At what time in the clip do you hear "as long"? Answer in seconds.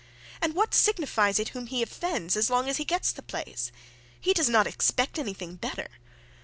2.35-2.67